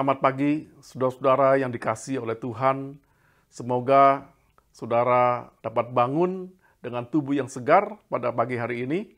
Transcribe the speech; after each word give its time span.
Selamat 0.00 0.24
pagi, 0.24 0.64
saudara-saudara 0.80 1.60
yang 1.60 1.68
dikasih 1.68 2.24
oleh 2.24 2.32
Tuhan. 2.32 2.96
Semoga 3.52 4.32
saudara 4.72 5.52
dapat 5.60 5.92
bangun 5.92 6.48
dengan 6.80 7.04
tubuh 7.04 7.36
yang 7.36 7.52
segar 7.52 8.00
pada 8.08 8.32
pagi 8.32 8.56
hari 8.56 8.88
ini. 8.88 9.12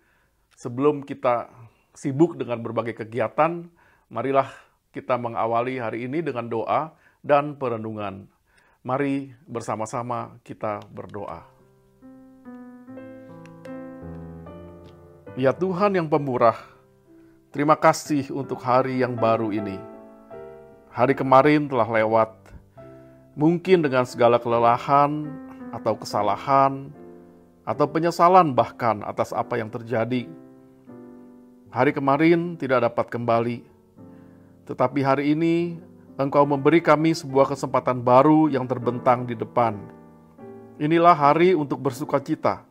Sebelum 0.59 1.07
kita 1.07 1.55
sibuk 1.95 2.35
dengan 2.35 2.59
berbagai 2.59 2.99
kegiatan, 2.99 3.71
marilah 4.11 4.51
kita 4.91 5.15
mengawali 5.23 5.79
hari 5.79 6.11
ini 6.11 6.19
dengan 6.19 6.51
doa 6.51 6.99
dan 7.23 7.55
perenungan. 7.55 8.27
Mari 8.83 9.39
bersama-sama 9.47 10.35
kita 10.43 10.83
berdoa. 10.91 11.47
Ya 15.39 15.55
Tuhan 15.55 15.95
yang 15.95 16.11
pemurah, 16.11 16.59
terima 17.55 17.79
kasih 17.79 18.35
untuk 18.35 18.59
hari 18.67 18.99
yang 18.99 19.15
baru 19.15 19.55
ini 19.55 19.92
Hari 20.93 21.17
kemarin 21.17 21.73
telah 21.73 21.89
lewat, 21.89 22.37
mungkin 23.33 23.81
dengan 23.81 24.05
segala 24.05 24.37
kelelahan 24.37 25.25
atau 25.73 25.97
kesalahan 25.97 26.93
atau 27.65 27.89
penyesalan 27.89 28.53
bahkan 28.53 29.01
atas 29.01 29.33
apa 29.33 29.57
yang 29.57 29.73
terjadi. 29.73 30.29
Hari 31.73 31.97
kemarin 31.97 32.61
tidak 32.61 32.85
dapat 32.93 33.09
kembali, 33.09 33.65
tetapi 34.69 35.01
hari 35.01 35.33
ini 35.33 35.81
Engkau 36.21 36.45
memberi 36.45 36.85
kami 36.85 37.17
sebuah 37.17 37.57
kesempatan 37.57 38.05
baru 38.05 38.53
yang 38.53 38.69
terbentang 38.69 39.25
di 39.25 39.33
depan. 39.33 39.81
Inilah 40.77 41.17
hari 41.17 41.57
untuk 41.57 41.81
bersuka 41.81 42.21
cita, 42.21 42.69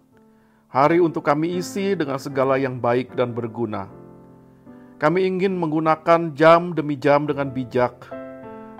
hari 0.69 1.01
untuk 1.01 1.25
kami 1.25 1.57
isi 1.57 1.97
dengan 1.97 2.21
segala 2.21 2.61
yang 2.61 2.77
baik 2.77 3.17
dan 3.17 3.33
berguna 3.33 4.00
kami 5.01 5.25
ingin 5.25 5.57
menggunakan 5.57 6.29
jam 6.37 6.77
demi 6.77 6.93
jam 6.93 7.25
dengan 7.25 7.49
bijak. 7.49 8.05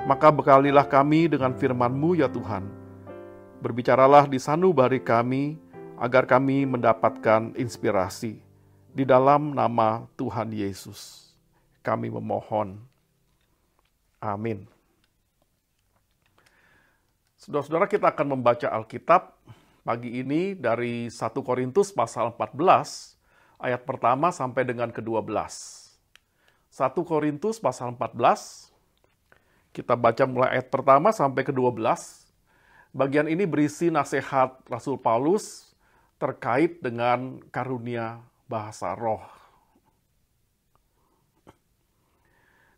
Maka 0.05 0.29
bekalilah 0.29 0.85
kami 0.85 1.25
dengan 1.25 1.57
firman-Mu 1.57 2.13
ya 2.13 2.29
Tuhan. 2.29 2.61
Berbicaralah 3.57 4.29
di 4.29 4.37
sanubari 4.37 5.01
kami, 5.01 5.57
agar 5.97 6.29
kami 6.29 6.69
mendapatkan 6.69 7.57
inspirasi. 7.57 8.37
Di 8.93 9.01
dalam 9.01 9.57
nama 9.57 10.05
Tuhan 10.13 10.53
Yesus, 10.53 11.33
kami 11.81 12.13
memohon. 12.13 12.77
Amin. 14.21 14.69
Saudara-saudara 17.33 17.89
kita 17.89 18.13
akan 18.13 18.37
membaca 18.37 18.69
Alkitab 18.69 19.41
pagi 19.81 20.21
ini 20.21 20.53
dari 20.53 21.09
1 21.09 21.17
Korintus 21.41 21.89
pasal 21.89 22.29
14, 22.37 23.17
ayat 23.57 23.81
pertama 23.89 24.29
sampai 24.29 24.69
dengan 24.69 24.93
ke-12. 24.93 25.80
1 26.71 26.95
Korintus 27.03 27.59
pasal 27.59 27.99
14, 27.99 28.71
kita 29.75 29.91
baca 29.99 30.23
mulai 30.23 30.55
ayat 30.55 30.71
pertama 30.71 31.11
sampai 31.11 31.43
ke-12. 31.43 31.83
Bagian 32.95 33.27
ini 33.27 33.43
berisi 33.43 33.91
nasihat 33.91 34.55
Rasul 34.71 34.95
Paulus 34.95 35.75
terkait 36.15 36.79
dengan 36.79 37.43
karunia 37.51 38.23
bahasa 38.47 38.95
roh. 38.95 39.19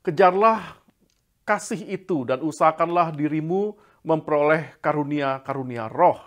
Kejarlah 0.02 0.82
kasih 1.46 1.86
itu 1.86 2.26
dan 2.26 2.42
usahakanlah 2.42 3.14
dirimu 3.14 3.78
memperoleh 4.02 4.74
karunia-karunia 4.82 5.86
roh, 5.86 6.18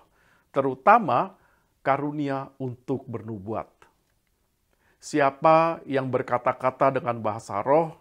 terutama 0.54 1.34
karunia 1.82 2.46
untuk 2.62 3.02
bernubuat. 3.10 3.75
Siapa 4.96 5.84
yang 5.84 6.08
berkata-kata 6.08 6.96
dengan 6.98 7.20
bahasa 7.20 7.60
roh 7.62 7.94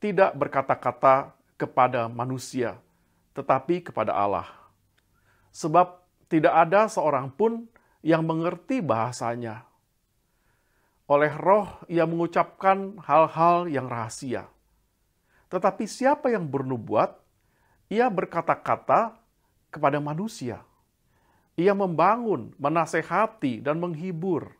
tidak 0.00 0.32
berkata-kata 0.36 1.32
kepada 1.60 2.08
manusia, 2.08 2.80
tetapi 3.36 3.84
kepada 3.84 4.16
Allah. 4.16 4.48
Sebab 5.52 6.00
tidak 6.32 6.54
ada 6.56 6.88
seorang 6.88 7.28
pun 7.28 7.68
yang 8.00 8.24
mengerti 8.24 8.80
bahasanya. 8.80 9.68
Oleh 11.10 11.34
roh 11.34 11.66
ia 11.90 12.06
mengucapkan 12.06 12.96
hal-hal 13.02 13.66
yang 13.66 13.90
rahasia. 13.90 14.46
Tetapi 15.50 15.84
siapa 15.90 16.30
yang 16.30 16.46
bernubuat, 16.46 17.18
ia 17.90 18.06
berkata-kata 18.06 19.18
kepada 19.74 19.98
manusia. 19.98 20.62
Ia 21.58 21.74
membangun, 21.74 22.54
menasehati, 22.56 23.58
dan 23.58 23.82
menghibur. 23.82 24.54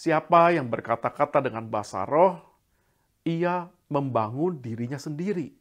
Siapa 0.00 0.48
yang 0.56 0.64
berkata-kata 0.64 1.44
dengan 1.44 1.68
bahasa 1.68 2.08
roh, 2.08 2.40
ia 3.20 3.68
membangun 3.92 4.56
dirinya 4.56 4.96
sendiri. 4.96 5.52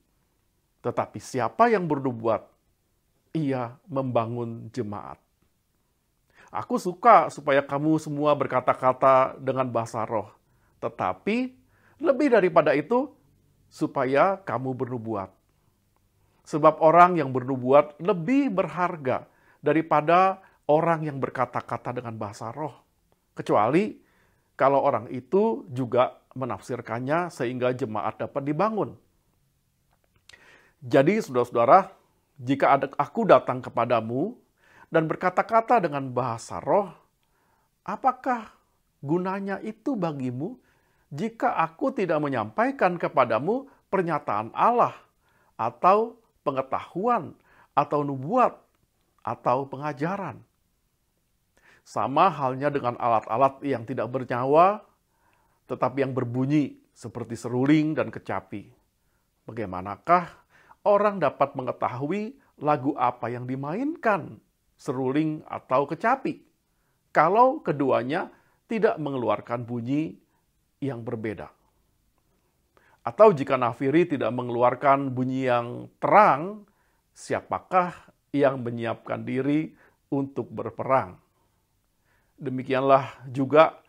Tetapi 0.79 1.19
siapa 1.19 1.67
yang 1.67 1.83
bernubuat, 1.91 2.47
ia 3.35 3.75
membangun 3.91 4.71
jemaat. 4.71 5.19
Aku 6.55 6.79
suka 6.79 7.27
supaya 7.27 7.59
kamu 7.59 7.99
semua 7.99 8.31
berkata-kata 8.31 9.35
dengan 9.43 9.67
bahasa 9.67 10.07
roh. 10.07 10.31
Tetapi 10.79 11.51
lebih 11.99 12.31
daripada 12.31 12.71
itu, 12.71 13.11
supaya 13.67 14.39
kamu 14.39 14.71
bernubuat. 14.71 15.35
Sebab 16.47 16.79
orang 16.79 17.19
yang 17.19 17.35
bernubuat 17.35 17.99
lebih 17.99 18.55
berharga 18.55 19.27
daripada 19.59 20.39
orang 20.63 21.11
yang 21.11 21.19
berkata-kata 21.19 21.91
dengan 21.91 22.15
bahasa 22.15 22.55
roh. 22.55 22.87
Kecuali 23.35 24.07
kalau 24.59 24.83
orang 24.83 25.07
itu 25.07 25.63
juga 25.71 26.19
menafsirkannya 26.35 27.31
sehingga 27.31 27.71
jemaat 27.71 28.19
dapat 28.19 28.43
dibangun. 28.43 28.99
Jadi 30.83 31.23
saudara-saudara, 31.23 31.95
jika 32.35 32.75
ada 32.75 32.87
aku 32.99 33.23
datang 33.23 33.63
kepadamu 33.63 34.35
dan 34.91 35.07
berkata-kata 35.07 35.79
dengan 35.79 36.11
bahasa 36.11 36.59
roh, 36.59 36.91
apakah 37.87 38.51
gunanya 38.99 39.63
itu 39.63 39.95
bagimu 39.95 40.59
jika 41.07 41.55
aku 41.55 41.95
tidak 41.95 42.19
menyampaikan 42.19 42.99
kepadamu 42.99 43.71
pernyataan 43.87 44.51
Allah 44.51 44.95
atau 45.55 46.19
pengetahuan 46.43 47.31
atau 47.71 48.03
nubuat 48.03 48.59
atau 49.23 49.67
pengajaran? 49.71 50.48
Sama 51.89 52.29
halnya 52.29 52.69
dengan 52.69 52.93
alat-alat 53.01 53.65
yang 53.65 53.81
tidak 53.81 54.13
bernyawa, 54.13 54.85
tetapi 55.65 56.05
yang 56.05 56.13
berbunyi 56.13 56.77
seperti 56.93 57.33
seruling 57.33 57.97
dan 57.97 58.13
kecapi. 58.13 58.69
Bagaimanakah 59.49 60.29
orang 60.85 61.17
dapat 61.17 61.57
mengetahui 61.57 62.37
lagu 62.61 62.93
apa 62.93 63.33
yang 63.33 63.49
dimainkan, 63.49 64.37
seruling 64.77 65.41
atau 65.49 65.89
kecapi, 65.89 66.45
kalau 67.09 67.57
keduanya 67.65 68.29
tidak 68.69 69.01
mengeluarkan 69.01 69.65
bunyi 69.65 70.13
yang 70.85 71.01
berbeda? 71.01 71.49
Atau 73.01 73.33
jika 73.33 73.57
nafiri 73.57 74.05
tidak 74.05 74.29
mengeluarkan 74.29 75.09
bunyi 75.09 75.49
yang 75.49 75.89
terang, 75.97 76.69
siapakah 77.17 78.13
yang 78.29 78.61
menyiapkan 78.61 79.25
diri 79.25 79.73
untuk 80.13 80.53
berperang? 80.53 81.28
Demikianlah 82.39 83.27
juga 83.27 83.83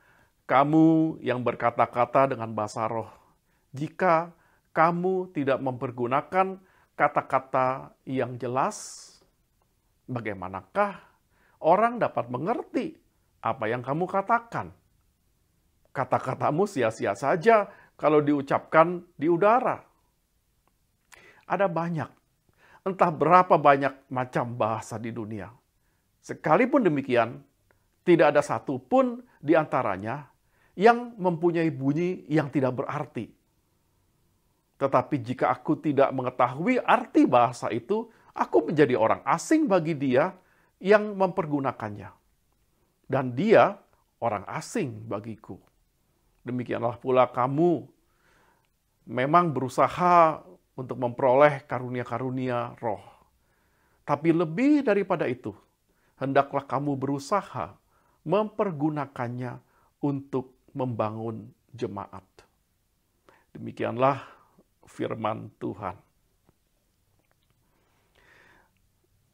kamu 0.51 1.19
yang 1.23 1.47
berkata-kata 1.47 2.35
dengan 2.35 2.51
bahasa 2.51 2.91
roh. 2.91 3.07
Jika 3.71 4.35
kamu 4.75 5.31
tidak 5.31 5.63
mempergunakan 5.63 6.59
kata-kata 6.99 7.95
yang 8.03 8.35
jelas, 8.35 9.07
bagaimanakah 10.11 10.99
orang 11.63 12.03
dapat 12.03 12.27
mengerti 12.27 12.99
apa 13.39 13.71
yang 13.71 13.87
kamu 13.87 14.11
katakan? 14.11 14.75
Kata-katamu 15.95 16.67
sia-sia 16.67 17.15
saja 17.15 17.71
kalau 17.95 18.19
diucapkan 18.19 19.07
di 19.15 19.31
udara. 19.31 19.87
Ada 21.47 21.67
banyak, 21.67 22.11
entah 22.87 23.11
berapa 23.15 23.55
banyak 23.55 24.11
macam 24.11 24.55
bahasa 24.55 24.99
di 24.99 25.15
dunia. 25.15 25.51
Sekalipun 26.23 26.87
demikian, 26.87 27.43
tidak 28.05 28.37
ada 28.37 28.43
satupun 28.43 29.21
di 29.41 29.53
antaranya 29.57 30.29
yang 30.77 31.17
mempunyai 31.21 31.69
bunyi 31.69 32.25
yang 32.31 32.49
tidak 32.49 32.81
berarti. 32.81 33.29
Tetapi 34.81 35.17
jika 35.21 35.53
aku 35.53 35.77
tidak 35.77 36.09
mengetahui 36.09 36.81
arti 36.81 37.29
bahasa 37.29 37.69
itu, 37.69 38.09
aku 38.33 38.73
menjadi 38.73 38.97
orang 38.97 39.21
asing 39.29 39.69
bagi 39.69 39.93
dia 39.93 40.33
yang 40.81 41.13
mempergunakannya. 41.21 42.09
Dan 43.05 43.37
dia 43.37 43.77
orang 44.25 44.49
asing 44.49 45.05
bagiku. 45.05 45.61
Demikianlah 46.41 46.97
pula 46.97 47.29
kamu 47.29 47.85
memang 49.05 49.53
berusaha 49.53 50.41
untuk 50.73 50.97
memperoleh 50.97 51.61
karunia-karunia 51.69 52.79
roh. 52.81 53.05
Tapi 54.09 54.33
lebih 54.33 54.81
daripada 54.81 55.29
itu, 55.29 55.53
hendaklah 56.17 56.65
kamu 56.65 56.97
berusaha 56.97 57.77
mempergunakannya 58.25 59.59
untuk 60.05 60.57
membangun 60.77 61.51
jemaat. 61.73 62.25
Demikianlah 63.51 64.23
firman 64.87 65.51
Tuhan. 65.59 65.97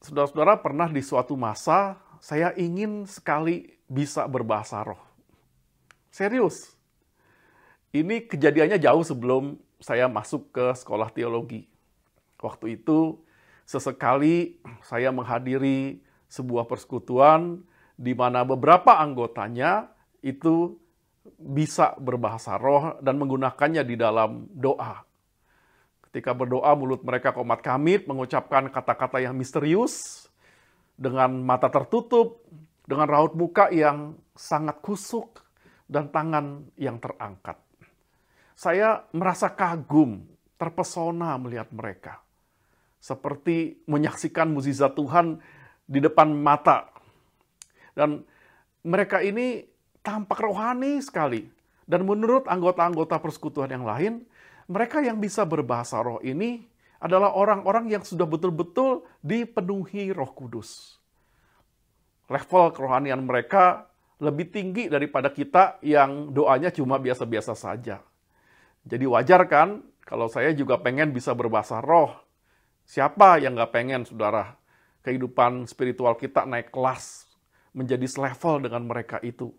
Saudara-saudara, 0.01 0.55
pernah 0.61 0.87
di 0.87 1.03
suatu 1.03 1.35
masa 1.35 1.99
saya 2.23 2.55
ingin 2.55 3.03
sekali 3.05 3.75
bisa 3.85 4.25
berbahasa 4.25 4.81
roh. 4.81 5.01
Serius. 6.09 6.73
Ini 7.91 8.25
kejadiannya 8.27 8.79
jauh 8.81 9.03
sebelum 9.03 9.57
saya 9.77 10.09
masuk 10.09 10.49
ke 10.53 10.65
sekolah 10.75 11.11
teologi. 11.13 11.69
Waktu 12.41 12.77
itu 12.77 13.17
sesekali 13.65 14.61
saya 14.85 15.09
menghadiri 15.09 16.01
sebuah 16.29 16.69
persekutuan 16.69 17.63
di 17.97 18.13
mana 18.13 18.45
beberapa 18.45 19.01
anggotanya 19.01 19.89
itu 20.21 20.77
bisa 21.35 21.97
berbahasa 21.97 22.55
roh 22.55 23.01
dan 23.01 23.17
menggunakannya 23.17 23.83
di 23.83 23.97
dalam 23.97 24.47
doa. 24.53 25.03
Ketika 26.07 26.31
berdoa, 26.31 26.71
mulut 26.77 27.03
mereka 27.03 27.35
komat 27.35 27.59
kamit, 27.59 28.07
mengucapkan 28.07 28.71
kata-kata 28.71 29.19
yang 29.19 29.35
misterius, 29.35 30.25
dengan 30.95 31.43
mata 31.43 31.67
tertutup, 31.67 32.41
dengan 32.87 33.11
raut 33.11 33.35
muka 33.35 33.67
yang 33.69 34.15
sangat 34.33 34.79
kusuk, 34.79 35.43
dan 35.87 36.11
tangan 36.11 36.67
yang 36.75 36.99
terangkat. 36.99 37.59
Saya 38.57 39.05
merasa 39.13 39.53
kagum, 39.53 40.25
terpesona 40.59 41.37
melihat 41.37 41.69
mereka. 41.71 42.19
Seperti 42.97 43.85
menyaksikan 43.85 44.49
mukjizat 44.51 44.97
Tuhan 44.97 45.37
di 45.85 45.99
depan 46.01 46.33
mata. 46.33 46.91
Dan 47.97 48.21
mereka 48.85 49.25
ini 49.25 49.65
tampak 50.05 50.37
rohani 50.37 51.01
sekali. 51.01 51.49
Dan 51.89 52.05
menurut 52.05 52.45
anggota-anggota 52.45 53.17
persekutuan 53.17 53.73
yang 53.73 53.87
lain, 53.87 54.21
mereka 54.69 55.01
yang 55.01 55.17
bisa 55.17 55.47
berbahasa 55.47 55.97
roh 56.05 56.21
ini 56.21 56.61
adalah 57.01 57.33
orang-orang 57.33 57.89
yang 57.89 58.03
sudah 58.05 58.29
betul-betul 58.29 59.01
dipenuhi 59.25 60.13
roh 60.13 60.29
kudus. 60.29 61.01
Level 62.27 62.75
kerohanian 62.75 63.23
mereka 63.23 63.87
lebih 64.19 64.51
tinggi 64.51 64.91
daripada 64.91 65.31
kita 65.31 65.79
yang 65.79 66.35
doanya 66.35 66.73
cuma 66.73 66.99
biasa-biasa 66.99 67.53
saja. 67.55 68.03
Jadi 68.83 69.05
wajar 69.07 69.47
kan 69.47 69.79
kalau 70.03 70.27
saya 70.27 70.51
juga 70.51 70.75
pengen 70.81 71.15
bisa 71.15 71.31
berbahasa 71.31 71.79
roh. 71.79 72.11
Siapa 72.87 73.39
yang 73.43 73.55
nggak 73.55 73.71
pengen, 73.75 74.07
saudara, 74.07 74.55
kehidupan 75.03 75.67
spiritual 75.67 76.15
kita 76.15 76.47
naik 76.47 76.71
kelas, 76.71 77.26
menjadi 77.77 78.09
selevel 78.09 78.65
dengan 78.65 78.89
mereka 78.89 79.21
itu. 79.21 79.53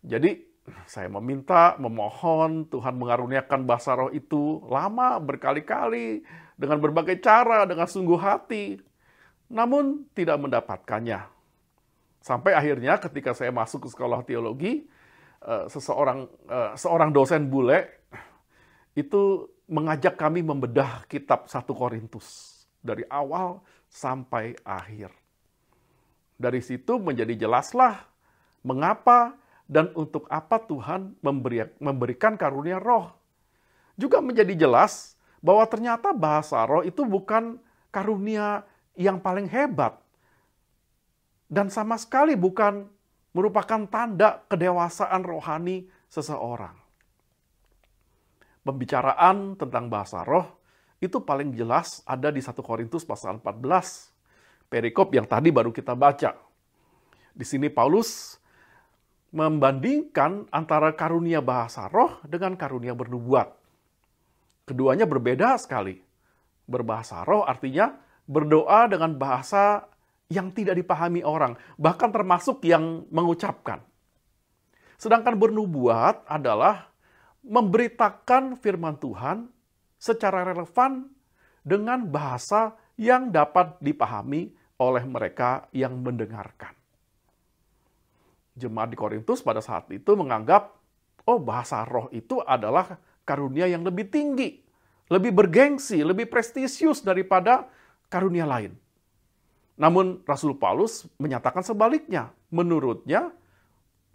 Jadi 0.00 0.40
saya 0.88 1.12
meminta, 1.12 1.76
memohon 1.76 2.64
Tuhan 2.72 2.96
mengaruniakan 2.96 3.68
bahasa 3.68 3.92
roh 3.92 4.08
itu 4.08 4.64
lama, 4.64 5.20
berkali-kali, 5.20 6.24
dengan 6.56 6.80
berbagai 6.80 7.20
cara, 7.20 7.68
dengan 7.68 7.84
sungguh 7.84 8.16
hati. 8.16 8.80
Namun 9.52 10.08
tidak 10.16 10.40
mendapatkannya. 10.40 11.20
Sampai 12.24 12.56
akhirnya 12.56 12.96
ketika 12.96 13.36
saya 13.36 13.52
masuk 13.52 13.84
ke 13.84 13.88
sekolah 13.92 14.24
teologi, 14.24 14.88
eh, 15.44 15.64
seseorang 15.68 16.24
eh, 16.48 16.72
seorang 16.80 17.12
dosen 17.12 17.52
bule 17.52 18.08
itu 18.96 19.44
mengajak 19.68 20.16
kami 20.16 20.40
membedah 20.40 21.04
kitab 21.12 21.44
1 21.44 21.76
Korintus 21.76 22.64
dari 22.80 23.04
awal 23.12 23.60
sampai 23.88 24.56
akhir. 24.64 25.23
Dari 26.44 26.60
situ 26.60 27.00
menjadi 27.00 27.48
jelaslah 27.48 28.04
mengapa 28.60 29.32
dan 29.64 29.88
untuk 29.96 30.28
apa 30.28 30.60
Tuhan 30.60 31.16
memberi, 31.24 31.64
memberikan 31.80 32.36
karunia 32.36 32.76
roh. 32.76 33.16
Juga 33.96 34.20
menjadi 34.20 34.52
jelas 34.52 35.16
bahwa 35.40 35.64
ternyata 35.64 36.12
bahasa 36.12 36.60
roh 36.68 36.84
itu 36.84 37.00
bukan 37.08 37.56
karunia 37.88 38.68
yang 38.92 39.24
paling 39.24 39.48
hebat. 39.48 39.96
Dan 41.48 41.72
sama 41.72 41.96
sekali 41.96 42.36
bukan 42.36 42.92
merupakan 43.32 43.88
tanda 43.88 44.44
kedewasaan 44.44 45.24
rohani 45.24 45.88
seseorang. 46.12 46.76
Pembicaraan 48.68 49.56
tentang 49.56 49.88
bahasa 49.88 50.20
roh 50.28 50.60
itu 51.00 51.24
paling 51.24 51.56
jelas 51.56 52.04
ada 52.04 52.28
di 52.28 52.44
1 52.44 52.52
Korintus 52.60 53.08
pasal 53.08 53.40
14. 53.40 54.13
Perikop 54.74 55.14
yang 55.14 55.22
tadi 55.22 55.54
baru 55.54 55.70
kita 55.70 55.94
baca. 55.94 56.34
Di 57.30 57.46
sini 57.46 57.70
Paulus 57.70 58.34
membandingkan 59.30 60.50
antara 60.50 60.90
karunia 60.98 61.38
bahasa 61.38 61.86
roh 61.86 62.18
dengan 62.26 62.58
karunia 62.58 62.90
bernubuat. 62.90 63.54
Keduanya 64.66 65.06
berbeda 65.06 65.54
sekali. 65.62 66.02
Berbahasa 66.66 67.22
roh 67.22 67.46
artinya 67.46 67.94
berdoa 68.26 68.90
dengan 68.90 69.14
bahasa 69.14 69.86
yang 70.26 70.50
tidak 70.50 70.74
dipahami 70.82 71.22
orang, 71.22 71.54
bahkan 71.78 72.10
termasuk 72.10 72.66
yang 72.66 73.06
mengucapkan. 73.14 73.78
Sedangkan 74.98 75.38
bernubuat 75.38 76.26
adalah 76.26 76.90
memberitakan 77.46 78.58
firman 78.58 78.98
Tuhan 78.98 79.46
secara 80.02 80.42
relevan 80.42 81.06
dengan 81.62 82.10
bahasa 82.10 82.74
yang 82.98 83.30
dapat 83.30 83.78
dipahami 83.78 84.63
oleh 84.78 85.04
mereka 85.06 85.70
yang 85.70 85.98
mendengarkan 86.02 86.74
jemaat 88.54 88.94
di 88.94 88.96
Korintus 88.96 89.42
pada 89.42 89.58
saat 89.58 89.90
itu 89.90 90.14
menganggap, 90.14 90.70
oh 91.26 91.38
bahasa 91.42 91.82
roh 91.82 92.06
itu 92.14 92.38
adalah 92.42 92.96
karunia 93.26 93.66
yang 93.66 93.82
lebih 93.82 94.08
tinggi, 94.08 94.62
lebih 95.10 95.34
bergengsi, 95.34 96.00
lebih 96.00 96.30
prestisius 96.30 97.02
daripada 97.02 97.66
karunia 98.06 98.46
lain. 98.46 98.72
Namun 99.74 100.22
Rasul 100.22 100.54
Paulus 100.54 101.10
menyatakan 101.18 101.66
sebaliknya. 101.66 102.30
Menurutnya, 102.54 103.34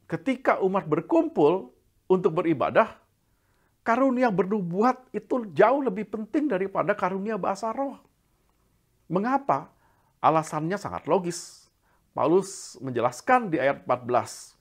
ketika 0.08 0.64
umat 0.64 0.88
berkumpul 0.88 1.76
untuk 2.08 2.40
beribadah, 2.40 2.96
karunia 3.84 4.32
bernubuat 4.32 5.12
itu 5.12 5.52
jauh 5.52 5.84
lebih 5.84 6.08
penting 6.08 6.48
daripada 6.48 6.96
karunia 6.96 7.36
bahasa 7.36 7.76
roh. 7.76 8.00
Mengapa? 9.12 9.68
Alasannya 10.20 10.76
sangat 10.76 11.08
logis. 11.08 11.72
Paulus 12.12 12.76
menjelaskan 12.84 13.48
di 13.48 13.58
ayat 13.60 13.88
14. 13.88 14.60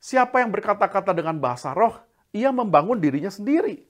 Siapa 0.00 0.40
yang 0.40 0.54
berkata-kata 0.54 1.12
dengan 1.12 1.36
bahasa 1.36 1.76
roh, 1.76 2.00
ia 2.32 2.48
membangun 2.48 2.96
dirinya 2.96 3.28
sendiri. 3.28 3.84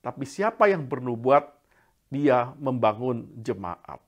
Tapi 0.00 0.24
siapa 0.24 0.68
yang 0.68 0.84
bernubuat, 0.84 1.48
dia 2.10 2.52
membangun 2.58 3.30
jemaat. 3.40 4.02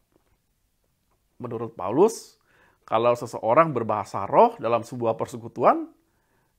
Menurut 1.38 1.72
Paulus, 1.78 2.36
kalau 2.82 3.14
seseorang 3.14 3.70
berbahasa 3.70 4.26
roh 4.26 4.58
dalam 4.58 4.82
sebuah 4.82 5.14
persekutuan, 5.14 5.88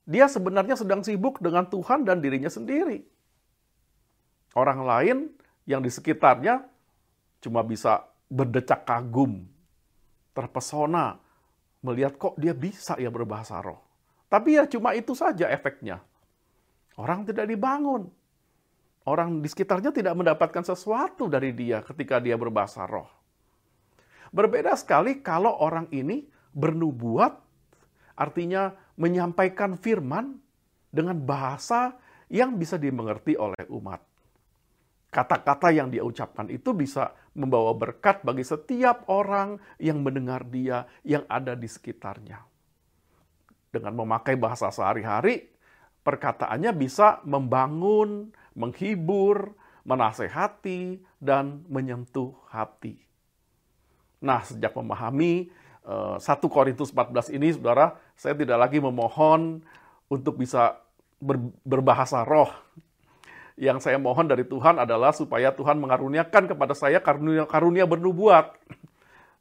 dia 0.08 0.28
sebenarnya 0.28 0.76
sedang 0.76 1.04
sibuk 1.04 1.40
dengan 1.40 1.68
Tuhan 1.68 2.04
dan 2.04 2.20
dirinya 2.20 2.48
sendiri. 2.48 3.04
Orang 4.56 4.86
lain 4.86 5.32
yang 5.68 5.80
di 5.82 5.90
sekitarnya 5.90 6.64
cuma 7.40 7.60
bisa 7.64 8.06
berdecak 8.34 8.82
kagum, 8.82 9.46
terpesona 10.34 11.22
melihat 11.86 12.18
kok 12.18 12.34
dia 12.34 12.50
bisa 12.50 12.98
ya 12.98 13.14
berbahasa 13.14 13.62
roh. 13.62 13.78
Tapi 14.26 14.58
ya 14.58 14.66
cuma 14.66 14.98
itu 14.98 15.14
saja 15.14 15.46
efeknya. 15.46 16.02
Orang 16.98 17.22
tidak 17.22 17.46
dibangun. 17.46 18.10
Orang 19.06 19.38
di 19.38 19.46
sekitarnya 19.46 19.94
tidak 19.94 20.16
mendapatkan 20.18 20.64
sesuatu 20.64 21.30
dari 21.30 21.54
dia 21.54 21.84
ketika 21.86 22.18
dia 22.18 22.34
berbahasa 22.34 22.88
roh. 22.88 23.06
Berbeda 24.34 24.74
sekali 24.74 25.22
kalau 25.22 25.54
orang 25.62 25.86
ini 25.94 26.26
bernubuat, 26.50 27.38
artinya 28.18 28.74
menyampaikan 28.98 29.78
firman 29.78 30.34
dengan 30.90 31.14
bahasa 31.20 31.94
yang 32.32 32.58
bisa 32.58 32.80
dimengerti 32.80 33.38
oleh 33.38 33.68
umat 33.70 34.13
kata-kata 35.14 35.70
yang 35.70 35.94
dia 35.94 36.02
ucapkan 36.02 36.50
itu 36.50 36.74
bisa 36.74 37.14
membawa 37.38 37.70
berkat 37.70 38.26
bagi 38.26 38.42
setiap 38.42 39.06
orang 39.06 39.62
yang 39.78 40.02
mendengar 40.02 40.42
dia, 40.42 40.90
yang 41.06 41.22
ada 41.30 41.54
di 41.54 41.70
sekitarnya. 41.70 42.42
Dengan 43.70 43.94
memakai 43.94 44.34
bahasa 44.34 44.74
sehari-hari, 44.74 45.46
perkataannya 46.02 46.74
bisa 46.74 47.22
membangun, 47.22 48.34
menghibur, 48.58 49.54
menasehati, 49.86 50.98
dan 51.22 51.62
menyentuh 51.70 52.34
hati. 52.50 52.98
Nah, 54.18 54.42
sejak 54.42 54.74
memahami 54.74 55.50
1 55.86 56.18
eh, 56.18 56.50
Korintus 56.50 56.90
14 56.90 57.34
ini, 57.34 57.54
saudara, 57.54 57.94
saya 58.18 58.34
tidak 58.34 58.58
lagi 58.66 58.78
memohon 58.82 59.62
untuk 60.10 60.42
bisa 60.42 60.82
berbahasa 61.62 62.26
roh 62.26 62.50
yang 63.54 63.78
saya 63.78 64.02
mohon 64.02 64.26
dari 64.26 64.42
Tuhan 64.42 64.82
adalah 64.82 65.14
supaya 65.14 65.54
Tuhan 65.54 65.78
mengaruniakan 65.78 66.50
kepada 66.50 66.74
saya 66.74 66.98
karunia, 66.98 67.46
karunia 67.46 67.86
bernubuat. 67.86 68.58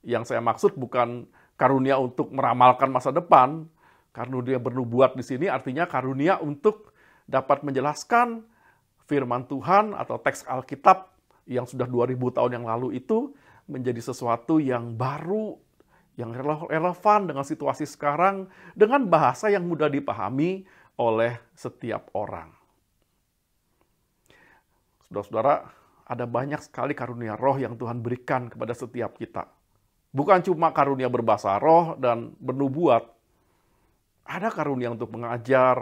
Yang 0.06 0.34
saya 0.34 0.42
maksud 0.44 0.78
bukan 0.78 1.26
karunia 1.58 1.98
untuk 1.98 2.30
meramalkan 2.30 2.94
masa 2.94 3.10
depan. 3.10 3.66
Karunia 4.14 4.62
bernubuat 4.62 5.18
di 5.18 5.26
sini 5.26 5.50
artinya 5.50 5.90
karunia 5.90 6.38
untuk 6.38 6.94
dapat 7.26 7.66
menjelaskan 7.66 8.46
firman 9.10 9.50
Tuhan 9.50 9.98
atau 9.98 10.22
teks 10.22 10.46
Alkitab 10.46 11.10
yang 11.50 11.66
sudah 11.66 11.90
2000 11.90 12.14
tahun 12.38 12.52
yang 12.62 12.66
lalu 12.70 13.02
itu 13.02 13.34
menjadi 13.66 14.00
sesuatu 14.14 14.62
yang 14.62 14.94
baru, 14.94 15.58
yang 16.14 16.30
relevan 16.70 17.26
dengan 17.26 17.42
situasi 17.42 17.90
sekarang, 17.90 18.46
dengan 18.78 19.10
bahasa 19.10 19.50
yang 19.50 19.66
mudah 19.66 19.90
dipahami 19.90 20.70
oleh 21.02 21.42
setiap 21.58 22.14
orang. 22.14 22.63
Saudara-saudara, 25.14 25.70
ada 26.10 26.26
banyak 26.26 26.58
sekali 26.58 26.98
karunia 26.98 27.38
roh 27.38 27.54
yang 27.62 27.78
Tuhan 27.78 28.02
berikan 28.02 28.50
kepada 28.50 28.74
setiap 28.74 29.14
kita. 29.14 29.46
Bukan 30.10 30.42
cuma 30.42 30.74
karunia 30.74 31.06
berbahasa 31.06 31.62
roh 31.62 31.94
dan 32.02 32.34
bernubuat. 32.42 33.14
Ada 34.26 34.50
karunia 34.50 34.90
untuk 34.90 35.14
mengajar, 35.14 35.78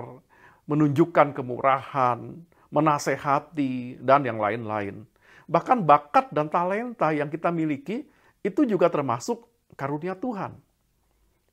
menunjukkan 0.67 1.31
kemurahan, 1.31 2.43
menasehati, 2.75 4.03
dan 4.03 4.27
yang 4.27 4.35
lain-lain. 4.35 5.07
Bahkan 5.47 5.87
bakat 5.87 6.27
dan 6.35 6.51
talenta 6.51 7.15
yang 7.15 7.31
kita 7.31 7.55
miliki 7.55 8.03
itu 8.43 8.67
juga 8.67 8.91
termasuk 8.91 9.47
karunia 9.79 10.11
Tuhan. 10.11 10.59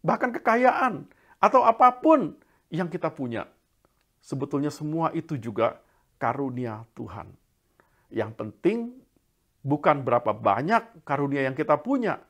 Bahkan 0.02 0.34
kekayaan 0.34 1.06
atau 1.38 1.62
apa 1.62 1.94
pun 1.94 2.34
yang 2.74 2.90
kita 2.90 3.14
punya. 3.14 3.46
Sebetulnya 4.18 4.74
semua 4.74 5.14
itu 5.14 5.38
juga 5.38 5.78
karunia 6.18 6.82
Tuhan. 6.98 7.47
Yang 8.08 8.30
penting 8.40 8.78
bukan 9.60 10.00
berapa 10.00 10.32
banyak 10.32 11.04
karunia 11.04 11.44
yang 11.44 11.56
kita 11.56 11.76
punya, 11.80 12.22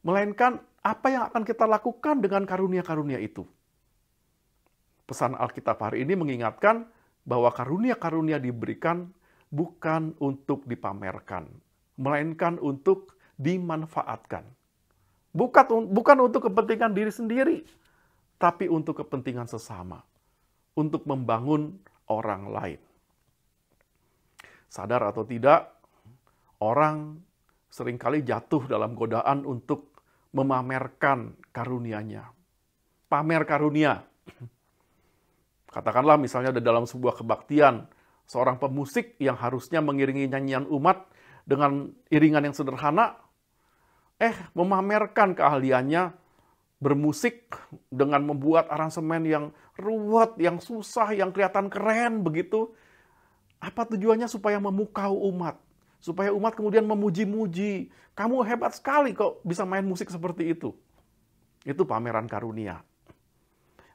melainkan 0.00 0.62
apa 0.80 1.06
yang 1.10 1.22
akan 1.28 1.42
kita 1.42 1.66
lakukan 1.66 2.22
dengan 2.22 2.46
karunia-karunia 2.46 3.18
itu. 3.18 3.42
Pesan 5.06 5.34
Alkitab 5.34 5.78
hari 5.78 6.02
ini 6.06 6.14
mengingatkan 6.18 6.86
bahwa 7.26 7.50
karunia-karunia 7.50 8.38
diberikan 8.38 9.10
bukan 9.50 10.14
untuk 10.22 10.62
dipamerkan, 10.66 11.46
melainkan 11.98 12.58
untuk 12.62 13.18
dimanfaatkan. 13.38 14.46
Bukan, 15.36 15.92
bukan 15.92 16.18
untuk 16.24 16.48
kepentingan 16.48 16.96
diri 16.96 17.12
sendiri, 17.12 17.58
tapi 18.40 18.70
untuk 18.72 19.04
kepentingan 19.04 19.44
sesama, 19.50 20.00
untuk 20.72 21.04
membangun 21.04 21.76
orang 22.08 22.48
lain. 22.48 22.80
Sadar 24.66 25.02
atau 25.06 25.22
tidak, 25.22 25.78
orang 26.60 27.22
sering 27.70 28.00
kali 28.00 28.24
jatuh 28.24 28.66
dalam 28.66 28.96
godaan 28.96 29.44
untuk 29.44 29.96
memamerkan 30.32 31.36
karunia-Nya. 31.54 32.28
Pamer 33.06 33.42
karunia. 33.46 34.02
Katakanlah 35.74 36.16
misalnya 36.16 36.56
dalam 36.56 36.88
sebuah 36.88 37.20
kebaktian, 37.20 37.86
seorang 38.26 38.56
pemusik 38.56 39.14
yang 39.22 39.38
harusnya 39.38 39.78
mengiringi 39.84 40.26
nyanyian 40.26 40.66
umat 40.72 41.06
dengan 41.46 41.94
iringan 42.10 42.48
yang 42.48 42.56
sederhana, 42.56 43.20
eh 44.18 44.34
memamerkan 44.56 45.36
keahliannya 45.36 46.16
bermusik 46.76 47.52
dengan 47.88 48.24
membuat 48.24 48.68
aransemen 48.68 49.22
yang 49.24 49.44
ruwet, 49.80 50.36
yang 50.36 50.60
susah, 50.60 51.12
yang 51.16 51.32
kelihatan 51.32 51.72
keren 51.72 52.20
begitu. 52.20 52.72
Apa 53.66 53.82
tujuannya 53.82 54.30
supaya 54.30 54.62
memukau 54.62 55.26
umat? 55.34 55.58
Supaya 55.98 56.30
umat 56.30 56.54
kemudian 56.54 56.86
memuji-muji. 56.86 57.90
Kamu 58.14 58.46
hebat 58.46 58.78
sekali 58.78 59.10
kok 59.10 59.42
bisa 59.42 59.66
main 59.66 59.82
musik 59.82 60.06
seperti 60.06 60.54
itu. 60.54 60.70
Itu 61.66 61.82
pameran 61.82 62.30
karunia. 62.30 62.86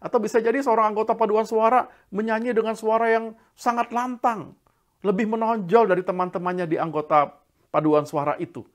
Atau 0.04 0.20
bisa 0.20 0.44
jadi 0.44 0.60
seorang 0.60 0.92
anggota 0.92 1.16
paduan 1.16 1.48
suara 1.48 1.88
menyanyi 2.12 2.52
dengan 2.52 2.76
suara 2.76 3.08
yang 3.08 3.32
sangat 3.56 3.96
lantang. 3.96 4.60
Lebih 5.08 5.32
menonjol 5.32 5.88
dari 5.88 6.04
teman-temannya 6.04 6.68
di 6.68 6.76
anggota 6.76 7.32
paduan 7.72 8.04
suara 8.04 8.36
itu. 8.44 8.68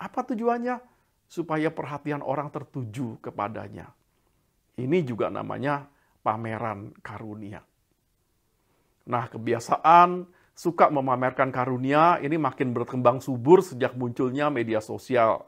Apa 0.00 0.24
tujuannya? 0.24 0.80
Supaya 1.28 1.68
perhatian 1.68 2.24
orang 2.24 2.48
tertuju 2.48 3.20
kepadanya. 3.20 3.92
Ini 4.80 5.04
juga 5.04 5.28
namanya 5.28 5.84
pameran 6.24 6.96
karunia. 7.04 7.60
Nah, 9.04 9.28
kebiasaan 9.28 10.24
suka 10.56 10.88
memamerkan 10.88 11.52
karunia 11.52 12.16
ini 12.24 12.40
makin 12.40 12.72
berkembang 12.72 13.20
subur 13.20 13.60
sejak 13.60 13.92
munculnya 13.98 14.48
media 14.48 14.80
sosial. 14.80 15.44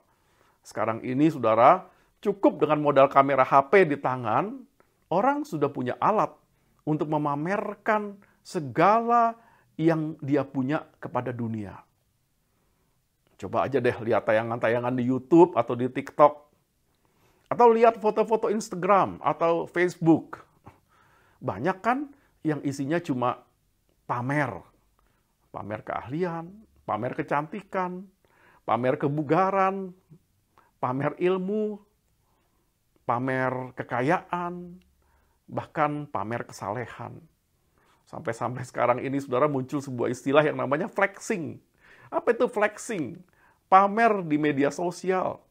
Sekarang 0.61 1.01
ini, 1.01 1.31
saudara, 1.33 1.89
cukup 2.21 2.61
dengan 2.61 2.83
modal 2.83 3.09
kamera 3.09 3.47
HP 3.47 3.87
di 3.89 3.97
tangan, 3.97 4.61
orang 5.09 5.47
sudah 5.47 5.71
punya 5.73 5.97
alat 6.03 6.35
untuk 6.85 7.09
memamerkan 7.09 8.19
segala 8.45 9.39
yang 9.79 10.17
dia 10.21 10.43
punya 10.43 10.85
kepada 11.01 11.33
dunia. 11.33 11.81
Coba 13.37 13.69
aja 13.69 13.79
deh 13.79 13.95
lihat 14.01 14.25
tayangan-tayangan 14.25 14.97
di 14.97 15.05
YouTube 15.05 15.55
atau 15.55 15.77
di 15.77 15.93
TikTok. 15.93 16.49
Atau 17.47 17.71
lihat 17.71 18.03
foto-foto 18.03 18.51
Instagram 18.51 19.23
atau 19.23 19.71
Facebook. 19.71 20.43
Banyak 21.39 21.79
kan 21.79 22.11
yang 22.43 22.59
isinya 22.67 22.99
cuma 22.99 23.46
pamer 24.07 24.63
pamer 25.57 25.81
keahlian, 25.81 26.53
pamer 26.85 27.17
kecantikan, 27.17 28.05
pamer 28.69 29.01
kebugaran, 29.01 29.97
pamer 30.77 31.17
ilmu, 31.17 31.81
pamer 33.09 33.73
kekayaan, 33.73 34.77
bahkan 35.49 36.05
pamer 36.13 36.45
kesalehan. 36.45 37.17
Sampai-sampai 38.05 38.69
sekarang 38.69 38.99
ini 39.01 39.17
saudara 39.17 39.49
muncul 39.49 39.81
sebuah 39.81 40.13
istilah 40.13 40.45
yang 40.45 40.61
namanya 40.61 40.93
flexing. 40.93 41.57
Apa 42.13 42.37
itu 42.37 42.47
flexing? 42.47 43.19
Pamer 43.67 44.23
di 44.23 44.37
media 44.39 44.71
sosial. 44.71 45.43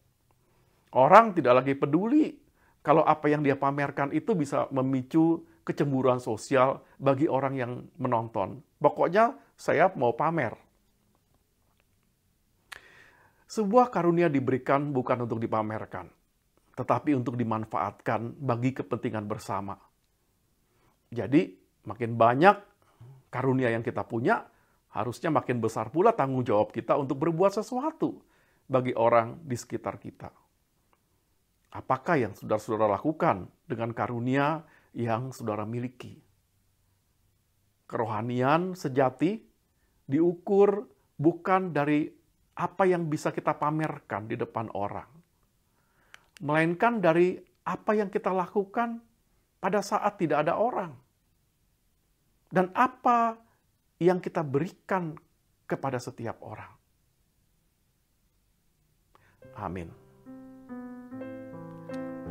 Orang 0.94 1.36
tidak 1.36 1.66
lagi 1.66 1.76
peduli 1.76 2.40
kalau 2.80 3.04
apa 3.04 3.28
yang 3.28 3.44
dia 3.44 3.60
pamerkan 3.60 4.14
itu 4.16 4.32
bisa 4.38 4.72
memicu 4.72 5.44
kecemburuan 5.66 6.22
sosial 6.22 6.86
bagi 7.02 7.26
orang 7.26 7.54
yang 7.58 7.72
menonton. 7.98 8.62
Pokoknya 8.78 9.34
saya 9.58 9.90
mau 9.98 10.14
pamer. 10.14 10.54
Sebuah 13.50 13.90
karunia 13.90 14.30
diberikan 14.30 14.94
bukan 14.94 15.26
untuk 15.26 15.42
dipamerkan, 15.42 16.06
tetapi 16.78 17.18
untuk 17.18 17.34
dimanfaatkan 17.34 18.38
bagi 18.38 18.74
kepentingan 18.78 19.26
bersama. 19.26 19.74
Jadi, 21.10 21.54
makin 21.86 22.18
banyak 22.18 22.58
karunia 23.30 23.70
yang 23.70 23.86
kita 23.86 24.02
punya, 24.06 24.44
harusnya 24.94 25.30
makin 25.30 25.62
besar 25.62 25.94
pula 25.94 26.14
tanggung 26.14 26.42
jawab 26.42 26.74
kita 26.74 26.98
untuk 26.98 27.22
berbuat 27.22 27.54
sesuatu 27.58 28.18
bagi 28.66 28.98
orang 28.98 29.46
di 29.46 29.56
sekitar 29.56 30.02
kita. 30.02 30.34
Apakah 31.76 32.16
yang 32.16 32.34
saudara-saudara 32.34 32.98
lakukan 32.98 33.52
dengan 33.68 33.92
karunia 33.92 34.64
yang 34.96 35.36
saudara 35.36 35.68
miliki? 35.68 36.16
Kerohanian 37.86 38.74
sejati 38.74 39.38
diukur 40.08 40.88
bukan 41.20 41.70
dari 41.76 42.10
apa 42.56 42.88
yang 42.88 43.12
bisa 43.12 43.36
kita 43.36 43.54
pamerkan 43.60 44.32
di 44.32 44.40
depan 44.40 44.72
orang, 44.72 45.12
melainkan 46.40 47.04
dari 47.04 47.36
apa 47.68 47.92
yang 47.94 48.08
kita 48.08 48.32
lakukan 48.32 49.04
pada 49.60 49.84
saat 49.84 50.16
tidak 50.16 50.48
ada 50.48 50.56
orang, 50.56 50.96
dan 52.48 52.72
apa 52.72 53.36
yang 54.00 54.24
kita 54.24 54.40
berikan 54.42 55.20
kepada 55.68 56.00
setiap 56.00 56.40
orang. 56.42 56.72
Amin. 59.60 59.92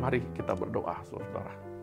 Mari 0.00 0.20
kita 0.36 0.52
berdoa, 0.52 1.00
saudara. 1.06 1.73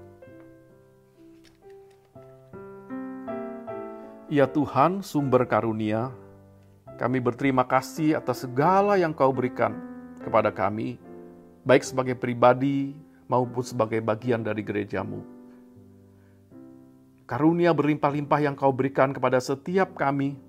Ya 4.32 4.48
Tuhan, 4.48 5.04
sumber 5.04 5.44
karunia, 5.44 6.08
kami 6.96 7.20
berterima 7.20 7.68
kasih 7.68 8.16
atas 8.16 8.48
segala 8.48 8.96
yang 8.96 9.12
Kau 9.12 9.36
berikan 9.36 9.76
kepada 10.24 10.48
kami, 10.56 10.96
baik 11.68 11.84
sebagai 11.84 12.16
pribadi 12.16 12.96
maupun 13.28 13.60
sebagai 13.60 14.00
bagian 14.00 14.40
dari 14.40 14.64
gerejamu. 14.64 15.20
Karunia 17.28 17.76
berlimpah-limpah 17.76 18.40
yang 18.40 18.56
Kau 18.56 18.72
berikan 18.72 19.12
kepada 19.12 19.36
setiap 19.44 20.00
kami 20.00 20.40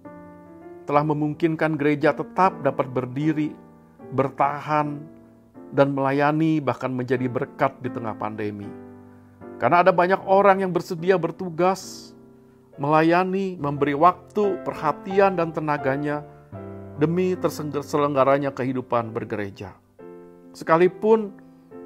telah 0.86 1.02
memungkinkan 1.02 1.74
gereja 1.74 2.14
tetap 2.14 2.62
dapat 2.62 2.86
berdiri, 2.86 3.50
bertahan, 4.14 5.02
dan 5.74 5.90
melayani 5.90 6.62
bahkan 6.62 6.94
menjadi 6.94 7.26
berkat 7.26 7.74
di 7.82 7.90
tengah 7.90 8.14
pandemi. 8.14 8.70
Karena 9.58 9.82
ada 9.82 9.90
banyak 9.90 10.22
orang 10.22 10.62
yang 10.62 10.70
bersedia 10.70 11.18
bertugas, 11.18 12.11
melayani, 12.80 13.56
memberi 13.60 13.92
waktu, 13.92 14.60
perhatian, 14.64 15.36
dan 15.36 15.52
tenaganya 15.52 16.24
demi 16.96 17.34
terselenggaranya 17.36 18.52
kehidupan 18.52 19.10
bergereja. 19.12 19.76
Sekalipun 20.52 21.32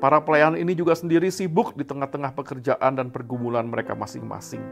para 0.03 0.21
pelayan 0.21 0.59
ini 0.59 0.75
juga 0.77 0.93
sendiri 0.99 1.31
sibuk 1.31 1.73
di 1.79 1.87
tengah-tengah 1.87 2.35
pekerjaan 2.35 2.99
dan 2.99 3.09
pergumulan 3.09 3.67
mereka 3.67 3.95
masing-masing. 3.97 4.63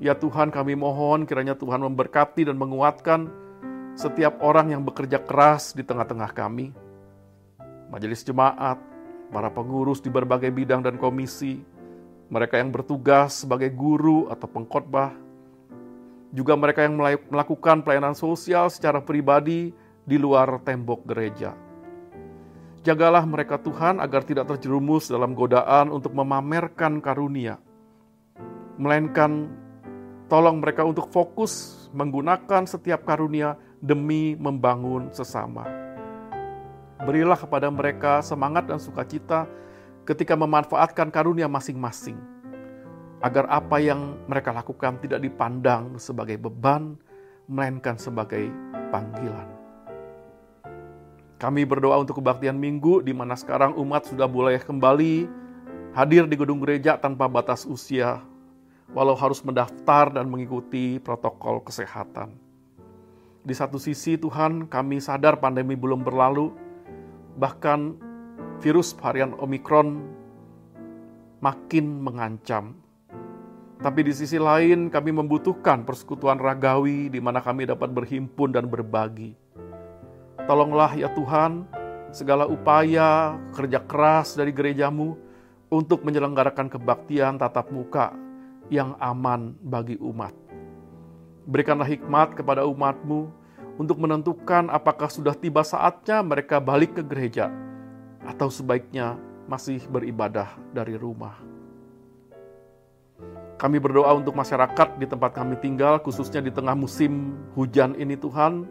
Ya 0.00 0.16
Tuhan 0.16 0.48
kami 0.48 0.76
mohon 0.76 1.28
kiranya 1.28 1.52
Tuhan 1.52 1.84
memberkati 1.84 2.48
dan 2.48 2.56
menguatkan 2.56 3.28
setiap 3.92 4.40
orang 4.40 4.72
yang 4.72 4.80
bekerja 4.80 5.20
keras 5.20 5.76
di 5.76 5.84
tengah-tengah 5.84 6.32
kami. 6.32 6.72
Majelis 7.92 8.24
jemaat, 8.24 8.80
para 9.28 9.50
pengurus 9.52 10.00
di 10.00 10.08
berbagai 10.08 10.48
bidang 10.48 10.80
dan 10.80 10.96
komisi, 10.96 11.60
mereka 12.30 12.62
yang 12.62 12.70
bertugas 12.70 13.42
sebagai 13.42 13.74
guru 13.74 14.30
atau 14.30 14.46
pengkhotbah, 14.46 15.10
juga 16.30 16.54
mereka 16.54 16.86
yang 16.86 16.94
melakukan 17.26 17.82
pelayanan 17.82 18.14
sosial 18.14 18.70
secara 18.70 19.02
pribadi 19.02 19.74
di 20.06 20.16
luar 20.16 20.62
tembok 20.62 21.02
gereja. 21.10 21.58
Jagalah 22.80 23.26
mereka 23.28 23.60
Tuhan 23.60 24.00
agar 24.00 24.24
tidak 24.24 24.48
terjerumus 24.56 25.10
dalam 25.10 25.36
godaan 25.36 25.92
untuk 25.92 26.16
memamerkan 26.16 27.02
karunia, 27.02 27.60
melainkan 28.80 29.50
tolong 30.30 30.62
mereka 30.62 30.86
untuk 30.86 31.10
fokus 31.12 31.84
menggunakan 31.92 32.64
setiap 32.64 33.04
karunia 33.04 33.58
demi 33.82 34.38
membangun 34.38 35.10
sesama. 35.10 35.66
Berilah 37.02 37.36
kepada 37.36 37.68
mereka 37.68 38.22
semangat 38.22 38.70
dan 38.70 38.78
sukacita 38.78 39.50
ketika 40.10 40.34
memanfaatkan 40.34 41.06
karunia 41.14 41.46
masing-masing, 41.46 42.18
agar 43.22 43.46
apa 43.46 43.78
yang 43.78 44.18
mereka 44.26 44.50
lakukan 44.50 44.98
tidak 44.98 45.22
dipandang 45.22 45.94
sebagai 46.02 46.34
beban, 46.34 46.98
melainkan 47.46 47.94
sebagai 47.94 48.50
panggilan. 48.90 49.46
Kami 51.38 51.62
berdoa 51.62 52.02
untuk 52.02 52.18
kebaktian 52.18 52.58
minggu 52.58 53.06
di 53.06 53.14
mana 53.14 53.38
sekarang 53.38 53.78
umat 53.78 54.10
sudah 54.10 54.26
boleh 54.26 54.58
kembali 54.58 55.30
hadir 55.94 56.26
di 56.26 56.34
gedung 56.34 56.58
gereja 56.58 56.98
tanpa 56.98 57.30
batas 57.30 57.62
usia, 57.62 58.18
walau 58.90 59.14
harus 59.14 59.38
mendaftar 59.46 60.10
dan 60.10 60.26
mengikuti 60.26 60.98
protokol 60.98 61.62
kesehatan. 61.62 62.34
Di 63.46 63.54
satu 63.54 63.78
sisi 63.78 64.18
Tuhan 64.18 64.66
kami 64.66 64.98
sadar 64.98 65.38
pandemi 65.38 65.78
belum 65.78 66.02
berlalu, 66.02 66.50
bahkan 67.40 68.09
virus 68.60 68.92
varian 68.96 69.32
Omikron 69.38 70.04
makin 71.40 72.00
mengancam. 72.04 72.76
Tapi 73.80 74.00
di 74.04 74.12
sisi 74.12 74.36
lain 74.36 74.92
kami 74.92 75.08
membutuhkan 75.08 75.88
persekutuan 75.88 76.36
ragawi 76.36 77.08
di 77.08 77.16
mana 77.16 77.40
kami 77.40 77.64
dapat 77.64 77.88
berhimpun 77.88 78.52
dan 78.52 78.68
berbagi 78.68 79.32
Tolonglah 80.50 80.98
ya 80.98 81.06
Tuhan, 81.14 81.62
segala 82.10 82.42
upaya 82.42 83.38
kerja 83.54 83.78
keras 83.86 84.34
dari 84.34 84.50
gerejamu 84.50 85.14
untuk 85.70 86.02
menyelenggarakan 86.02 86.66
kebaktian 86.66 87.38
tatap 87.38 87.70
muka 87.70 88.10
yang 88.66 88.98
aman 88.98 89.54
bagi 89.62 89.94
umat. 90.02 90.34
Berikanlah 91.46 91.86
hikmat 91.86 92.34
kepada 92.34 92.66
umatmu 92.66 93.30
untuk 93.78 94.02
menentukan 94.02 94.66
apakah 94.74 95.06
sudah 95.06 95.38
tiba 95.38 95.62
saatnya 95.62 96.18
mereka 96.18 96.58
balik 96.58 96.98
ke 96.98 97.02
gereja 97.06 97.46
atau 98.24 98.52
sebaiknya 98.52 99.16
masih 99.48 99.82
beribadah 99.88 100.54
dari 100.70 100.94
rumah. 100.94 101.34
Kami 103.60 103.76
berdoa 103.76 104.16
untuk 104.16 104.32
masyarakat 104.32 104.96
di 104.96 105.04
tempat 105.04 105.36
kami 105.36 105.58
tinggal, 105.60 106.00
khususnya 106.00 106.40
di 106.40 106.48
tengah 106.48 106.72
musim 106.72 107.36
hujan 107.52 107.92
ini 108.00 108.16
Tuhan, 108.16 108.64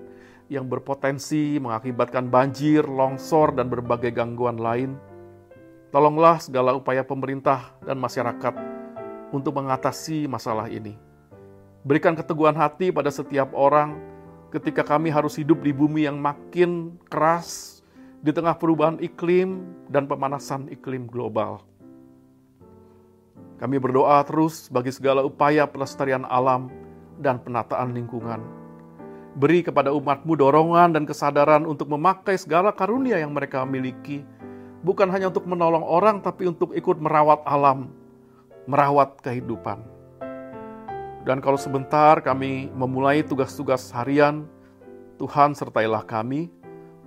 yang 0.49 0.65
berpotensi 0.65 1.61
mengakibatkan 1.61 2.25
banjir, 2.25 2.89
longsor, 2.89 3.53
dan 3.53 3.69
berbagai 3.69 4.09
gangguan 4.09 4.57
lain. 4.57 4.97
Tolonglah 5.93 6.41
segala 6.41 6.73
upaya 6.73 7.05
pemerintah 7.05 7.77
dan 7.85 8.01
masyarakat 8.01 8.57
untuk 9.29 9.53
mengatasi 9.61 10.25
masalah 10.25 10.65
ini. 10.69 10.97
Berikan 11.85 12.17
keteguhan 12.17 12.57
hati 12.57 12.89
pada 12.89 13.13
setiap 13.13 13.53
orang 13.53 13.93
ketika 14.49 14.81
kami 14.81 15.13
harus 15.13 15.37
hidup 15.37 15.61
di 15.61 15.69
bumi 15.69 16.09
yang 16.09 16.17
makin 16.17 16.97
keras 17.05 17.78
di 18.19 18.31
tengah 18.35 18.55
perubahan 18.55 18.99
iklim 18.99 19.63
dan 19.87 20.07
pemanasan 20.07 20.67
iklim 20.71 21.07
global. 21.07 21.63
Kami 23.59 23.75
berdoa 23.75 24.23
terus 24.23 24.71
bagi 24.71 24.91
segala 24.91 25.23
upaya 25.23 25.67
pelestarian 25.67 26.23
alam 26.27 26.71
dan 27.19 27.43
penataan 27.43 27.91
lingkungan 27.91 28.59
Beri 29.37 29.61
kepada 29.61 29.93
umatmu 29.93 30.33
dorongan 30.33 30.97
dan 30.97 31.05
kesadaran 31.05 31.63
untuk 31.69 31.87
memakai 31.93 32.33
segala 32.35 32.73
karunia 32.73 33.21
yang 33.21 33.31
mereka 33.31 33.61
miliki. 33.61 34.25
Bukan 34.81 35.05
hanya 35.07 35.29
untuk 35.29 35.45
menolong 35.45 35.85
orang, 35.85 36.19
tapi 36.19 36.49
untuk 36.49 36.75
ikut 36.75 36.97
merawat 36.97 37.45
alam, 37.45 37.93
merawat 38.65 39.21
kehidupan. 39.23 39.79
Dan 41.23 41.39
kalau 41.39 41.55
sebentar 41.55 42.19
kami 42.19 42.73
memulai 42.73 43.21
tugas-tugas 43.21 43.87
harian, 43.95 44.43
Tuhan 45.21 45.55
sertailah 45.55 46.03
kami. 46.03 46.51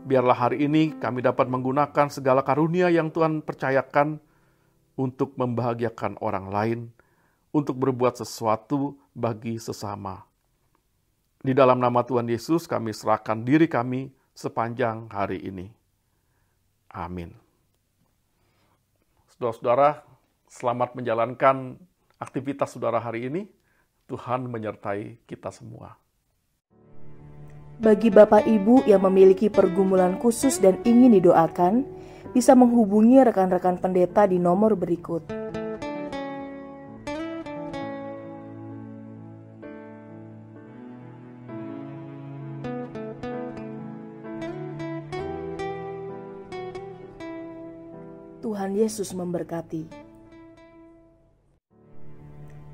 Biarlah 0.03 0.35
hari 0.35 0.67
ini 0.67 0.99
kami 0.99 1.23
dapat 1.23 1.47
menggunakan 1.47 2.11
segala 2.11 2.43
karunia 2.43 2.91
yang 2.91 3.15
Tuhan 3.15 3.39
percayakan 3.39 4.19
untuk 4.99 5.39
membahagiakan 5.39 6.19
orang 6.19 6.47
lain, 6.51 6.81
untuk 7.55 7.79
berbuat 7.79 8.19
sesuatu 8.19 8.99
bagi 9.15 9.63
sesama. 9.63 10.27
Di 11.39 11.55
dalam 11.55 11.79
nama 11.79 12.03
Tuhan 12.03 12.27
Yesus 12.27 12.67
kami 12.67 12.91
serahkan 12.91 13.47
diri 13.47 13.71
kami 13.71 14.11
sepanjang 14.35 15.07
hari 15.07 15.39
ini. 15.43 15.71
Amin. 16.91 17.35
Saudara-saudara, 19.31 20.03
selamat 20.51 20.99
menjalankan 20.99 21.79
aktivitas 22.19 22.75
saudara 22.75 22.99
hari 22.99 23.31
ini. 23.31 23.43
Tuhan 24.11 24.51
menyertai 24.51 25.23
kita 25.25 25.55
semua. 25.55 25.95
Bagi 27.81 28.13
Bapak 28.13 28.45
Ibu 28.45 28.85
yang 28.85 29.07
memiliki 29.07 29.49
pergumulan 29.49 30.21
khusus 30.21 30.61
dan 30.61 30.83
ingin 30.85 31.17
didoakan, 31.17 31.87
bisa 32.37 32.53
menghubungi 32.53 33.21
rekan-rekan 33.25 33.81
pendeta 33.81 34.25
di 34.25 34.41
nomor 34.41 34.77
berikut 34.77 35.43
Tuhan 48.53 48.77
Yesus 48.77 49.17
memberkati. 49.17 49.89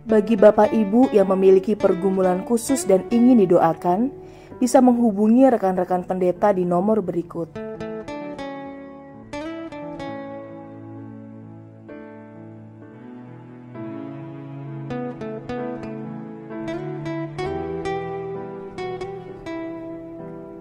Bagi 0.09 0.35
Bapak 0.35 0.75
Ibu 0.75 1.13
yang 1.17 1.31
memiliki 1.31 1.77
pergumulan 1.77 2.43
khusus 2.43 2.83
dan 2.83 3.07
ingin 3.13 3.41
didoakan, 3.45 4.11
bisa 4.59 4.83
menghubungi 4.83 5.47
rekan-rekan 5.47 6.03
pendeta 6.03 6.51
di 6.51 6.67
nomor 6.67 6.99
berikut. 7.03 7.51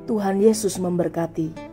Tuhan 0.07 0.41
Yesus 0.41 0.79
memberkati. 0.81 1.66